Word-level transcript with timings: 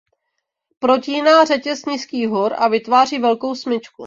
Protíná 0.79 1.45
řetěz 1.45 1.85
nízkých 1.85 2.29
hor 2.29 2.53
a 2.57 2.67
vytváří 2.67 3.19
velkou 3.19 3.55
smyčku. 3.55 3.95